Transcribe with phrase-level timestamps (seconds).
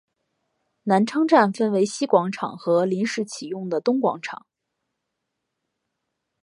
[0.81, 4.47] 南昌站分为西广场和临时启用的东广场。